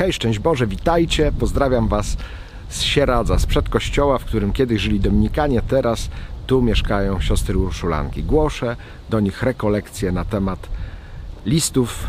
Hej, 0.00 0.12
szczęść 0.12 0.38
Boże, 0.38 0.66
witajcie. 0.66 1.32
Pozdrawiam 1.38 1.88
Was 1.88 2.16
z 2.68 2.82
Sieradza, 2.82 3.38
sprzed 3.38 3.68
kościoła, 3.68 4.18
w 4.18 4.24
którym 4.24 4.52
kiedyś 4.52 4.82
żyli 4.82 5.00
Dominikanie, 5.00 5.62
teraz 5.62 6.08
tu 6.46 6.62
mieszkają 6.62 7.20
siostry 7.20 7.58
Urszulanki. 7.58 8.22
Głoszę 8.22 8.76
do 9.10 9.20
nich 9.20 9.42
rekolekcje 9.42 10.12
na 10.12 10.24
temat 10.24 10.68
listów 11.46 12.06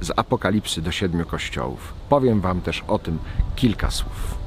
z 0.00 0.10
Apokalipsy 0.16 0.82
do 0.82 0.92
siedmiu 0.92 1.26
kościołów. 1.26 1.92
Powiem 2.08 2.40
Wam 2.40 2.60
też 2.60 2.84
o 2.88 2.98
tym 2.98 3.18
kilka 3.56 3.90
słów. 3.90 4.38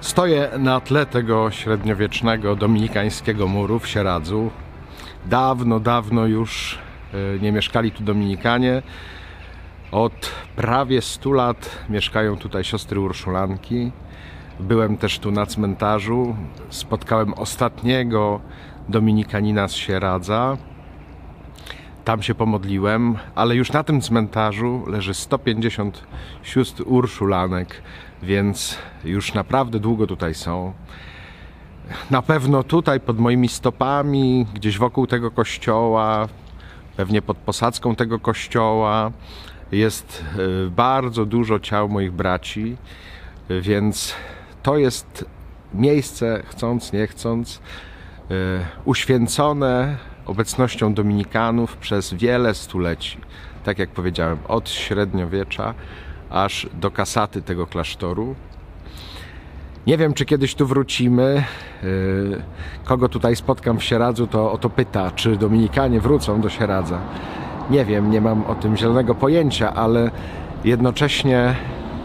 Stoję 0.00 0.50
na 0.58 0.80
tle 0.80 1.06
tego 1.06 1.50
średniowiecznego 1.50 2.56
dominikańskiego 2.56 3.46
muru 3.48 3.78
w 3.78 3.88
Sieradzu. 3.88 4.50
Dawno, 5.26 5.80
dawno 5.80 6.26
już 6.26 6.78
e, 7.14 7.38
nie 7.38 7.52
mieszkali 7.52 7.90
tu 7.90 8.02
Dominikanie. 8.02 8.82
Od 9.92 10.32
prawie 10.56 11.02
100 11.02 11.32
lat 11.32 11.70
mieszkają 11.88 12.36
tutaj 12.36 12.64
siostry 12.64 13.00
Urszulanki. 13.00 13.92
Byłem 14.60 14.96
też 14.96 15.18
tu 15.18 15.30
na 15.30 15.46
cmentarzu. 15.46 16.36
Spotkałem 16.70 17.34
ostatniego 17.34 18.40
dominikanina 18.88 19.68
z 19.68 19.74
Sieradza. 19.74 20.56
Tam 22.06 22.22
się 22.22 22.34
pomodliłem, 22.34 23.18
ale 23.34 23.56
już 23.56 23.72
na 23.72 23.84
tym 23.84 24.00
cmentarzu 24.00 24.84
leży 24.86 25.14
150 25.14 26.02
sióstr 26.42 26.82
Urszulanek, 26.86 27.82
więc 28.22 28.78
już 29.04 29.34
naprawdę 29.34 29.80
długo 29.80 30.06
tutaj 30.06 30.34
są. 30.34 30.72
Na 32.10 32.22
pewno 32.22 32.62
tutaj 32.62 33.00
pod 33.00 33.18
moimi 33.18 33.48
stopami, 33.48 34.46
gdzieś 34.54 34.78
wokół 34.78 35.06
tego 35.06 35.30
kościoła, 35.30 36.28
pewnie 36.96 37.22
pod 37.22 37.36
posadzką 37.36 37.96
tego 37.96 38.18
kościoła, 38.18 39.12
jest 39.72 40.24
e, 40.66 40.70
bardzo 40.70 41.24
dużo 41.24 41.60
ciał 41.60 41.88
moich 41.88 42.12
braci, 42.12 42.76
więc 43.50 44.14
to 44.62 44.78
jest 44.78 45.24
miejsce, 45.74 46.42
chcąc, 46.46 46.92
nie 46.92 47.06
chcąc, 47.06 47.60
e, 48.30 48.34
uświęcone 48.84 49.96
obecnością 50.26 50.94
Dominikanów 50.94 51.76
przez 51.76 52.14
wiele 52.14 52.54
stuleci. 52.54 53.18
Tak 53.64 53.78
jak 53.78 53.90
powiedziałem, 53.90 54.38
od 54.48 54.70
średniowiecza 54.70 55.74
aż 56.30 56.66
do 56.74 56.90
kasaty 56.90 57.42
tego 57.42 57.66
klasztoru. 57.66 58.34
Nie 59.86 59.98
wiem, 59.98 60.14
czy 60.14 60.24
kiedyś 60.24 60.54
tu 60.54 60.66
wrócimy. 60.66 61.44
Yy, 61.82 62.42
kogo 62.84 63.08
tutaj 63.08 63.36
spotkam 63.36 63.78
w 63.78 63.84
Sieradzu, 63.84 64.26
to 64.26 64.52
o 64.52 64.58
to 64.58 64.70
pyta, 64.70 65.10
czy 65.10 65.36
Dominikanie 65.36 66.00
wrócą 66.00 66.40
do 66.40 66.48
Sieradza. 66.48 66.98
Nie 67.70 67.84
wiem, 67.84 68.10
nie 68.10 68.20
mam 68.20 68.44
o 68.44 68.54
tym 68.54 68.76
zielonego 68.76 69.14
pojęcia, 69.14 69.74
ale 69.74 70.10
jednocześnie 70.64 71.54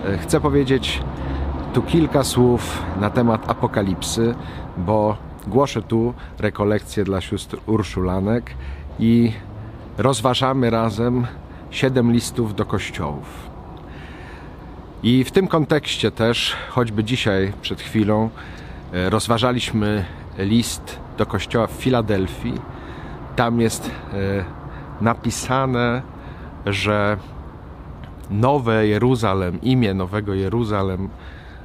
yy, 0.08 0.18
chcę 0.18 0.42
powiedzieć 0.42 1.02
tu 1.74 1.82
kilka 1.82 2.24
słów 2.24 2.84
na 3.00 3.10
temat 3.10 3.50
apokalipsy, 3.50 4.36
bo 4.78 5.18
głoszę 5.48 5.82
tu 5.82 6.14
rekolekcję 6.40 7.04
dla 7.04 7.22
sióstr 7.22 7.58
Urszulanek 7.66 8.52
i 9.00 9.32
rozważamy 9.98 10.70
razem 10.70 11.28
siedem 11.72 12.12
listów 12.12 12.56
do 12.56 12.66
kościołów. 12.66 13.50
I 15.04 15.24
w 15.24 15.32
tym 15.32 15.48
kontekście 15.48 16.12
też, 16.12 16.56
choćby 16.70 17.04
dzisiaj 17.04 17.54
przed 17.62 17.82
chwilą, 17.82 18.30
e, 18.94 19.10
rozważaliśmy 19.10 20.06
list 20.38 21.00
do 21.18 21.26
kościoła 21.26 21.68
w 21.68 21.72
Filadelfii. 21.72 22.62
Tam 23.36 23.62
jest 23.62 23.92
e, 24.14 24.46
napisane, 25.02 26.02
że 26.66 27.18
Nowe 28.32 28.88
Jeruzalem, 28.88 29.62
imię 29.62 29.94
Nowego 29.94 30.34
Jeruzalem 30.34 31.10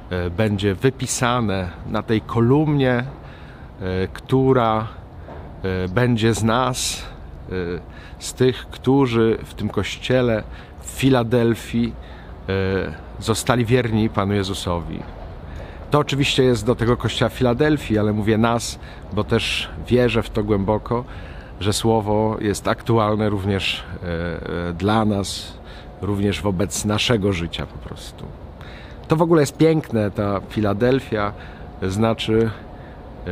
e, 0.09 0.29
będzie 0.29 0.75
wypisane 0.75 1.69
na 1.89 2.03
tej 2.03 2.21
kolumnie, 2.21 3.03
która 4.13 4.87
będzie 5.89 6.33
z 6.33 6.43
nas, 6.43 7.03
z 8.19 8.33
tych, 8.33 8.67
którzy 8.71 9.37
w 9.43 9.53
tym 9.53 9.69
kościele 9.69 10.43
w 10.81 10.87
Filadelfii 10.89 11.93
zostali 13.19 13.65
wierni 13.65 14.09
Panu 14.09 14.33
Jezusowi. 14.33 14.99
To 15.91 15.99
oczywiście 15.99 16.43
jest 16.43 16.65
do 16.65 16.75
tego 16.75 16.97
kościoła 16.97 17.29
Filadelfii, 17.29 17.97
ale 17.97 18.13
mówię 18.13 18.37
nas, 18.37 18.79
bo 19.13 19.23
też 19.23 19.69
wierzę 19.87 20.23
w 20.23 20.29
to 20.29 20.43
głęboko, 20.43 21.03
że 21.59 21.73
słowo 21.73 22.37
jest 22.41 22.67
aktualne 22.67 23.29
również 23.29 23.83
e, 24.03 24.69
e, 24.69 24.73
dla 24.73 25.05
nas, 25.05 25.57
również 26.01 26.41
wobec 26.41 26.85
naszego 26.85 27.33
życia 27.33 27.65
po 27.65 27.89
prostu. 27.89 28.25
To 29.07 29.15
w 29.15 29.21
ogóle 29.21 29.41
jest 29.41 29.57
piękne, 29.57 30.11
ta 30.11 30.41
Filadelfia 30.49 31.33
znaczy 31.81 32.49
e, 33.27 33.29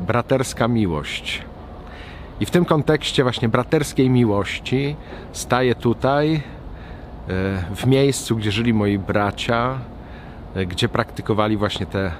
braterska 0.00 0.68
miłość. 0.68 1.42
I 2.40 2.46
w 2.46 2.50
tym 2.50 2.64
kontekście 2.64 3.22
właśnie 3.22 3.48
braterskiej 3.48 4.10
miłości 4.10 4.96
staje 5.32 5.74
tutaj 5.74 6.42
E, 7.30 7.62
w 7.76 7.86
miejscu, 7.86 8.36
gdzie 8.36 8.52
żyli 8.52 8.74
moi 8.74 8.98
bracia, 8.98 9.78
e, 10.54 10.66
gdzie 10.66 10.88
praktykowali 10.88 11.56
właśnie 11.56 11.86
tę 11.86 12.12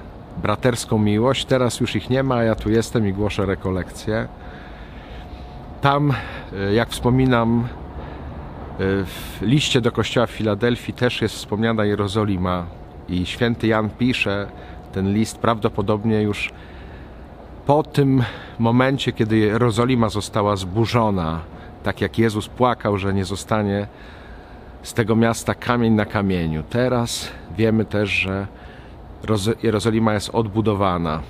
braterską 0.43 0.97
miłość. 0.97 1.45
Teraz 1.45 1.79
już 1.79 1.95
ich 1.95 2.09
nie 2.09 2.23
ma, 2.23 2.43
ja 2.43 2.55
tu 2.55 2.69
jestem 2.69 3.07
i 3.07 3.13
głoszę 3.13 3.45
rekolekcje. 3.45 4.27
Tam, 5.81 6.13
e, 6.53 6.73
jak 6.73 6.89
wspominam, 6.89 7.67
w 8.79 9.41
liście 9.41 9.81
do 9.81 9.91
kościoła 9.91 10.27
w 10.27 10.31
Filadelfii 10.31 10.93
też 10.93 11.21
jest 11.21 11.35
wspomniana 11.35 11.85
Jerozolima 11.85 12.65
i 13.09 13.25
święty 13.25 13.67
Jan 13.67 13.89
pisze 13.89 14.47
ten 14.91 15.13
list 15.13 15.37
prawdopodobnie 15.37 16.21
już 16.21 16.51
po 17.71 17.83
tym 17.83 18.23
momencie, 18.59 19.11
kiedy 19.11 19.37
Jerozolima 19.37 20.09
została 20.09 20.55
zburzona, 20.55 21.39
tak 21.83 22.01
jak 22.01 22.19
Jezus 22.19 22.47
płakał, 22.47 22.97
że 22.97 23.13
nie 23.13 23.25
zostanie 23.25 23.87
z 24.83 24.93
tego 24.93 25.15
miasta 25.15 25.55
kamień 25.55 25.93
na 25.93 26.05
kamieniu. 26.05 26.63
Teraz 26.69 27.31
wiemy 27.57 27.85
też, 27.85 28.09
że 28.09 28.47
Jerozolima 29.63 30.13
jest 30.13 30.29
odbudowana. 30.29 31.21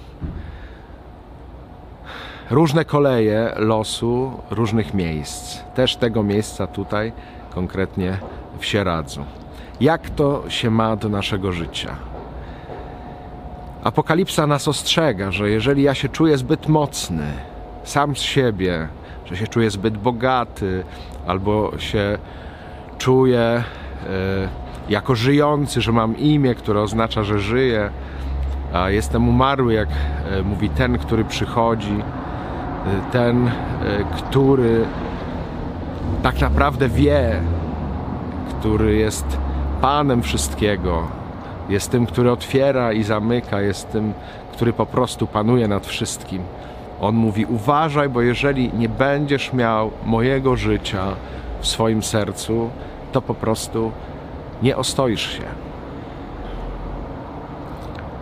Różne 2.49 2.85
koleje 2.85 3.53
losu 3.57 4.31
różnych 4.51 4.93
miejsc, 4.93 5.59
też 5.75 5.95
tego 5.95 6.23
miejsca 6.23 6.67
tutaj, 6.67 7.11
konkretnie 7.55 8.17
w 8.59 8.65
Sieradzu. 8.65 9.25
Jak 9.81 10.09
to 10.09 10.43
się 10.49 10.69
ma 10.69 10.95
do 10.95 11.09
naszego 11.09 11.51
życia? 11.51 12.10
Apokalipsa 13.83 14.47
nas 14.47 14.67
ostrzega, 14.67 15.31
że 15.31 15.49
jeżeli 15.49 15.83
ja 15.83 15.93
się 15.93 16.09
czuję 16.09 16.37
zbyt 16.37 16.67
mocny, 16.67 17.23
sam 17.83 18.15
z 18.15 18.19
siebie, 18.19 18.87
że 19.25 19.37
się 19.37 19.47
czuję 19.47 19.71
zbyt 19.71 19.97
bogaty, 19.97 20.83
albo 21.27 21.71
się 21.77 22.17
czuję 22.97 23.39
e, 23.39 23.63
jako 24.89 25.15
żyjący, 25.15 25.81
że 25.81 25.91
mam 25.91 26.17
imię, 26.17 26.55
które 26.55 26.81
oznacza, 26.81 27.23
że 27.23 27.39
żyję, 27.39 27.89
a 28.73 28.89
jestem 28.89 29.29
umarły, 29.29 29.73
jak 29.73 29.89
e, 29.89 30.43
mówi 30.43 30.69
ten, 30.69 30.97
który 30.97 31.25
przychodzi, 31.25 31.99
e, 31.99 33.11
ten, 33.11 33.51
który 34.17 34.85
tak 36.23 36.41
naprawdę 36.41 36.89
wie, 36.89 37.41
który 38.59 38.95
jest 38.95 39.37
Panem 39.81 40.21
wszystkiego, 40.21 41.20
jest 41.71 41.91
tym, 41.91 42.05
który 42.05 42.31
otwiera 42.31 42.93
i 42.93 43.03
zamyka, 43.03 43.61
jest 43.61 43.91
tym, 43.91 44.13
który 44.51 44.73
po 44.73 44.85
prostu 44.85 45.27
panuje 45.27 45.67
nad 45.67 45.87
wszystkim. 45.87 46.43
On 47.01 47.15
mówi: 47.15 47.45
Uważaj, 47.45 48.09
bo 48.09 48.21
jeżeli 48.21 48.73
nie 48.73 48.89
będziesz 48.89 49.53
miał 49.53 49.91
mojego 50.05 50.55
życia 50.55 51.03
w 51.61 51.67
swoim 51.67 52.03
sercu, 52.03 52.69
to 53.11 53.21
po 53.21 53.33
prostu 53.33 53.91
nie 54.63 54.77
ostoisz 54.77 55.37
się. 55.37 55.43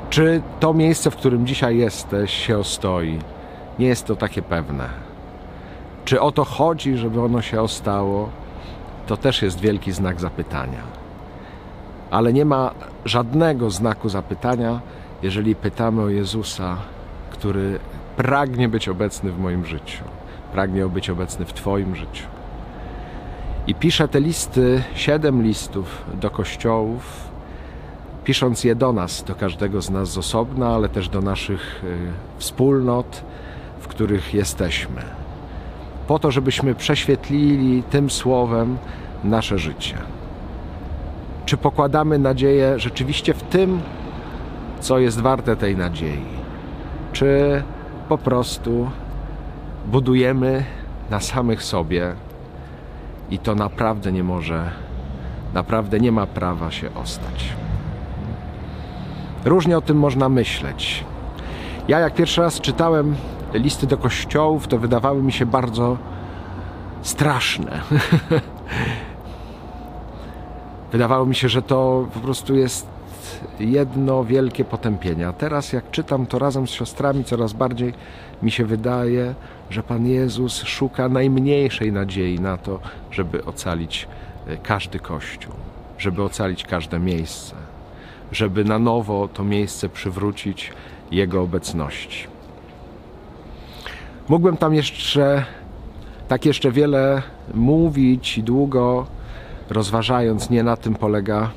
Czy 0.10 0.42
to 0.60 0.74
miejsce, 0.74 1.12
w 1.12 1.16
którym 1.16 1.48
dzisiaj 1.48 1.78
jesteś, 1.78 2.34
się 2.34 2.58
ostoi? 2.58 3.20
Nie 3.80 3.88
jest 3.88 4.06
to 4.06 4.16
takie 4.16 4.42
pewne. 4.42 4.90
Czy 6.06 6.22
o 6.22 6.32
to 6.32 6.46
chodzi, 6.46 6.98
żeby 6.98 7.22
ono 7.22 7.42
się 7.42 7.62
ostało? 7.62 8.30
To 9.08 9.18
też 9.18 9.42
jest 9.42 9.60
wielki 9.60 9.92
znak 9.92 10.20
zapytania. 10.20 11.00
Ale 12.12 12.34
nie 12.34 12.46
ma 12.46 12.72
żadnego 13.06 13.70
znaku 13.70 14.10
zapytania, 14.10 14.80
jeżeli 15.24 15.56
pytamy 15.56 16.02
o 16.02 16.10
Jezusa, 16.10 16.78
który 17.32 17.80
pragnie 18.18 18.70
być 18.70 18.90
obecny 18.90 19.32
w 19.32 19.40
moim 19.40 19.66
życiu, 19.66 20.04
pragnie 20.52 20.86
być 20.86 21.10
obecny 21.10 21.46
w 21.46 21.54
Twoim 21.54 21.96
życiu. 21.96 22.24
I 23.68 23.76
pisze 23.76 24.08
te 24.08 24.20
listy, 24.20 24.84
siedem 24.96 25.44
listów 25.44 26.04
do 26.22 26.30
kościołów. 26.30 27.30
pisząc 28.24 28.64
je 28.64 28.76
do 28.76 28.94
nas, 28.94 29.24
do 29.24 29.36
każdego 29.36 29.82
z 29.82 29.90
nas 29.90 30.10
z 30.10 30.18
osobna, 30.18 30.68
ale 30.68 30.90
też 30.90 31.10
do 31.10 31.22
naszych 31.22 31.84
y, 31.84 31.98
wspólnot, 32.38 33.24
w 33.80 33.88
których 33.88 34.34
jesteśmy. 34.34 35.02
Po 36.08 36.20
to, 36.20 36.32
żebyśmy 36.32 36.76
prześwietlili 36.76 37.84
tym 37.84 38.10
słowem 38.10 38.78
nasze 39.24 39.58
życie. 39.58 39.98
Czy 41.50 41.58
pokładamy 41.58 42.20
nadzieję 42.20 42.80
rzeczywiście 42.80 43.34
w 43.34 43.44
tym, 43.44 43.82
co 44.80 45.00
jest 45.00 45.22
warte 45.22 45.56
tej 45.56 45.78
nadziei? 45.78 46.26
Czy 47.14 47.64
po 48.10 48.18
prostu 48.18 48.90
budujemy 49.86 50.64
na 51.10 51.20
samych 51.20 51.64
sobie 51.64 52.14
i 53.30 53.40
to 53.40 53.56
naprawdę 53.56 54.12
nie 54.12 54.24
może, 54.24 54.72
naprawdę 55.54 56.00
nie 56.00 56.12
ma 56.12 56.28
prawa 56.28 56.72
się 56.72 56.90
ostać? 56.96 57.54
Różnie 59.46 59.78
o 59.78 59.82
tym 59.82 59.98
można 59.98 60.30
myśleć. 60.30 61.04
Ja, 61.88 62.00
jak 62.00 62.14
pierwszy 62.14 62.42
raz 62.42 62.62
czytałem 62.62 63.16
listy 63.54 63.88
do 63.88 63.98
kościołów, 63.98 64.68
to 64.68 64.78
wydawały 64.78 65.24
mi 65.24 65.32
się 65.32 65.46
bardzo 65.46 65.98
straszne. 67.02 67.82
Wydawało 70.92 71.26
mi 71.26 71.36
się, 71.36 71.50
że 71.50 71.62
to 71.62 72.08
po 72.14 72.20
prostu 72.20 72.56
jest 72.56 72.88
jedno 73.60 74.24
wielkie 74.24 74.66
potępienie. 74.66 75.28
A 75.28 75.34
teraz, 75.34 75.74
jak 75.74 75.92
czytam 75.92 76.26
to 76.26 76.40
razem 76.40 76.68
z 76.68 76.72
siostrami, 76.72 77.24
coraz 77.24 77.54
bardziej 77.54 77.94
mi 78.42 78.52
się 78.52 78.66
wydaje, 78.66 79.36
że 79.70 79.84
Pan 79.84 80.08
Jezus 80.08 80.64
szuka 80.64 81.10
najmniejszej 81.10 81.92
nadziei 81.92 82.40
na 82.40 82.58
to, 82.58 82.80
żeby 83.12 83.46
ocalić 83.46 84.08
e, 84.48 84.58
każdy 84.58 85.00
kościół, 85.00 85.54
żeby 85.98 86.24
ocalić 86.24 86.64
każde 86.64 87.00
miejsce, 87.00 87.56
żeby 88.32 88.64
na 88.66 88.80
nowo 88.80 89.28
to 89.34 89.44
miejsce 89.44 89.90
przywrócić 89.90 90.72
Jego 91.12 91.42
obecności. 91.42 92.28
Mógłbym 94.30 94.58
tam 94.58 94.74
jeszcze 94.74 95.46
tak 96.28 96.46
jeszcze 96.46 96.72
wiele 96.72 97.22
mówić 97.54 98.38
i 98.38 98.44
długo 98.44 99.06
rozważając, 99.70 100.50
nie 100.50 100.64
na 100.64 100.78
tym 100.78 100.96
polega 100.96 101.52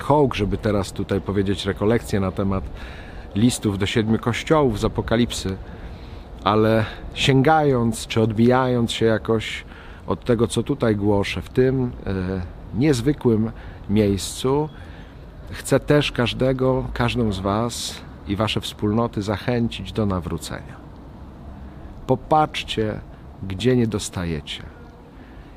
hołk, 0.00 0.34
żeby 0.34 0.58
teraz 0.58 0.92
tutaj 0.92 1.20
powiedzieć 1.20 1.66
rekolekcję 1.66 2.20
na 2.20 2.30
temat 2.30 2.64
listów 3.34 3.78
do 3.78 3.86
siedmiu 3.86 4.18
kościołów 4.18 4.80
z 4.80 4.84
Apokalipsy, 4.84 5.56
ale 6.44 6.84
sięgając 7.14 8.06
czy 8.06 8.20
odbijając 8.20 8.92
się 8.92 9.06
jakoś 9.06 9.64
od 10.06 10.24
tego, 10.24 10.48
co 10.48 10.62
tutaj 10.62 10.96
głoszę, 10.96 11.42
w 11.42 11.48
tym 11.48 11.92
e, 12.06 12.12
niezwykłym 12.74 13.50
miejscu, 13.90 14.68
chcę 15.50 15.80
też 15.80 16.12
każdego, 16.12 16.84
każdą 16.92 17.32
z 17.32 17.40
Was 17.40 18.00
i 18.28 18.36
Wasze 18.36 18.60
wspólnoty 18.60 19.22
zachęcić 19.22 19.92
do 19.92 20.06
nawrócenia. 20.06 20.76
Popatrzcie, 22.06 23.00
gdzie 23.42 23.76
nie 23.76 23.86
dostajecie 23.86 24.62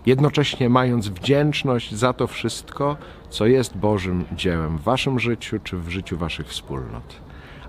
jednocześnie 0.08 0.70
mając 0.70 1.10
wdzięczność 1.10 1.96
za 1.96 2.14
to 2.14 2.28
wszystko, 2.28 2.98
co 3.30 3.46
jest 3.46 3.78
Bożym 3.78 4.26
dziełem 4.32 4.78
w 4.78 4.82
waszym 4.82 5.20
życiu 5.20 5.60
czy 5.64 5.78
w 5.78 5.90
życiu 5.90 6.18
waszych 6.18 6.48
wspólnot. 6.48 7.22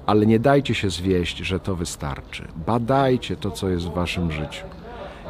Ale 0.06 0.26
nie 0.26 0.38
dajcie 0.38 0.74
się 0.74 0.90
zwieść, 0.90 1.38
że 1.38 1.60
to 1.60 1.76
wystarczy. 1.76 2.48
Badajcie 2.66 3.36
to, 3.36 3.50
co 3.50 3.68
jest 3.68 3.86
w 3.86 3.94
waszym 3.94 4.32
życiu. 4.32 4.64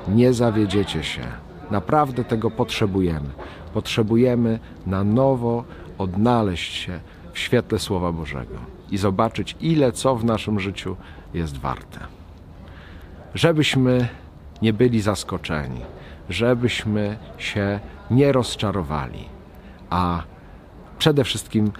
Nie 0.08 0.32
zawiedziecie 0.32 1.05
się. 1.05 1.22
Naprawdę 1.70 2.25
tego 2.25 2.50
potrzebujemy. 2.50 3.31
Potrzebujemy 3.75 4.58
na 4.87 5.05
nowo 5.05 5.64
odnaleźć 5.99 6.72
się 6.72 7.00
w 7.32 7.38
świetle 7.38 7.78
Słowa 7.78 8.12
Bożego 8.12 8.58
i 8.90 8.99
zobaczyć, 8.99 9.56
ile 9.60 9.93
co 9.93 10.16
w 10.16 10.25
naszym 10.25 10.60
życiu 10.60 10.96
jest 11.34 11.58
warte. 11.58 11.99
Żebyśmy 13.34 14.08
nie 14.62 14.72
byli 14.72 15.00
zaskoczeni, 15.00 15.81
żebyśmy 16.31 17.19
się 17.38 17.81
nie 18.10 18.32
rozczarowali, 18.32 19.25
a 19.90 20.22
przede 20.99 21.25
wszystkim 21.25 21.72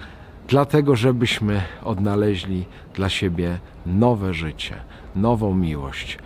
dlatego, 0.47 0.95
żebyśmy 0.95 1.61
odnaleźli 1.83 2.65
dla 2.93 3.09
siebie 3.09 3.59
nowe 3.85 4.33
życie, 4.33 4.75
nową 5.15 5.55
miłość, 5.55 6.17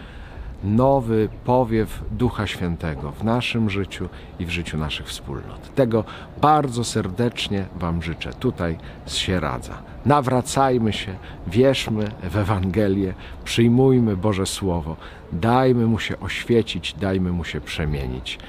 nowy 0.63 1.29
powiew 1.45 2.03
Ducha 2.11 2.47
Świętego 2.47 3.11
w 3.11 3.23
naszym 3.23 3.69
życiu 3.69 4.09
i 4.39 4.45
w 4.45 4.49
życiu 4.49 4.77
naszych 4.77 5.07
wspólnot. 5.07 5.75
Tego 5.75 6.03
bardzo 6.41 6.83
serdecznie 6.83 7.65
Wam 7.75 8.01
życzę 8.01 8.33
tutaj 8.33 8.77
z 9.05 9.15
Sieradza. 9.15 9.77
Nawracajmy 10.05 10.93
się, 10.93 11.15
wierzmy 11.47 12.11
w 12.23 12.37
Ewangelię, 12.37 13.13
przyjmujmy 13.43 14.17
Boże 14.17 14.45
Słowo, 14.45 14.95
dajmy 15.31 15.85
Mu 15.85 15.99
się 15.99 16.19
oświecić, 16.19 16.93
dajmy 16.93 17.31
Mu 17.31 17.43
się 17.43 17.61
przemienić, 17.61 18.39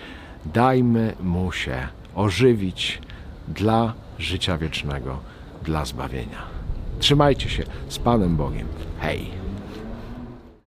dajmy 0.44 1.14
Mu 1.22 1.52
się 1.52 1.88
ożywić 2.14 3.02
dla 3.48 3.92
życia 4.18 4.58
wiecznego, 4.58 5.18
dla 5.62 5.84
zbawienia. 5.84 6.42
Trzymajcie 6.98 7.48
się 7.48 7.64
z 7.88 7.98
Panem 7.98 8.36
Bogiem. 8.36 8.66
Hej! 9.00 9.43